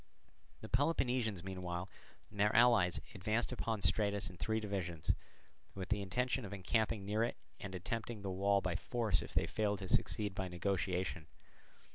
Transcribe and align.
The 0.61 0.67
Peloponnesians 0.67 1.43
meanwhile 1.43 1.87
and 2.31 2.39
their 2.39 2.55
allies 2.55 2.99
advanced 3.13 3.51
upon 3.51 3.83
Stratus 3.83 4.31
in 4.31 4.37
three 4.37 4.59
divisions, 4.59 5.11
with 5.75 5.89
the 5.89 6.01
intention 6.01 6.43
of 6.43 6.51
encamping 6.53 7.05
near 7.05 7.23
it 7.23 7.37
and 7.59 7.75
attempting 7.75 8.23
the 8.23 8.31
wall 8.31 8.61
by 8.61 8.75
force 8.75 9.21
if 9.21 9.35
they 9.35 9.45
failed 9.45 9.77
to 9.77 9.87
succeed 9.87 10.33
by 10.33 10.47
negotiation. 10.47 11.27